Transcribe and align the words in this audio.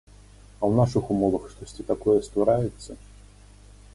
А 0.61 0.63
ў 0.67 0.79
нашых 0.79 1.11
умовах 1.15 1.43
штосьці 1.51 1.85
такое 1.91 2.17
ствараецца? 2.29 2.91